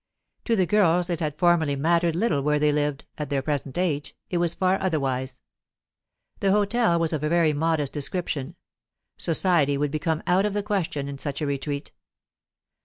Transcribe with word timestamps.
To 0.45 0.55
the 0.55 0.65
girls 0.65 1.11
it 1.11 1.19
had 1.19 1.37
formerly 1.37 1.75
mattered 1.75 2.15
little 2.15 2.41
where 2.41 2.57
they 2.57 2.71
lived; 2.71 3.05
at 3.19 3.29
their 3.29 3.43
present 3.43 3.77
age, 3.77 4.15
it 4.31 4.39
was 4.39 4.55
far 4.55 4.81
otherwise. 4.81 5.41
The 6.39 6.51
hotel 6.51 6.97
was 6.97 7.13
of 7.13 7.21
a 7.23 7.29
very 7.29 7.53
modest 7.53 7.93
description; 7.93 8.55
society 9.17 9.77
would 9.77 9.91
become 9.91 10.23
out 10.25 10.47
of 10.47 10.53
the 10.55 10.63
question 10.63 11.07
in 11.07 11.19
such 11.19 11.39
a 11.39 11.45
retreat. 11.45 11.91